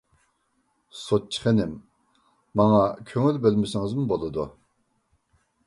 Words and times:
-سوتچى 0.99 1.43
خېنىم، 1.43 1.75
ماڭا 2.63 2.81
كۆڭۈل 3.11 3.39
بۆلمىسىڭىزمۇ 3.47 4.07
بولىدۇ. 4.15 4.51